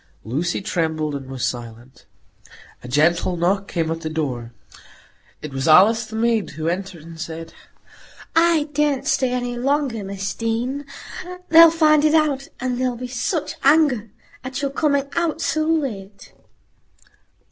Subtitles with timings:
[0.23, 2.07] Lucy trembled and was silent.
[2.83, 4.51] A gentle knock came at the door.
[5.43, 7.53] It was Alice, the maid, who entered and said,—
[8.35, 10.87] "I daren't stay any longer, Miss Deane.
[11.49, 14.09] They'll find it out, and there'll be such anger
[14.43, 16.33] at your coming out so late."